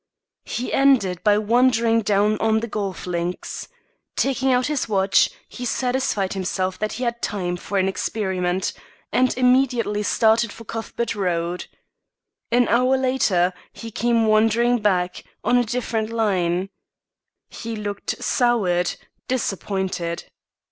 [0.45, 3.67] He ended by wandering down on the golf links.
[4.15, 8.73] Taking out his watch, he satisfied himself that he had time for an experiment,
[9.11, 11.67] and immediately started for Cuthbert Road.
[12.51, 16.71] An hour later, he came wandering back, on a different line.
[17.51, 18.95] He looked soured,
[19.27, 20.31] disappointed.